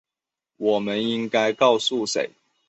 [0.57, 2.31] 我们应该先告诉谁？